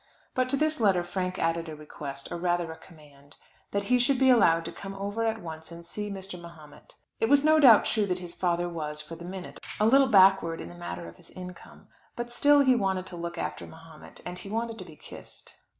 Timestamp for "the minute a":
9.15-9.85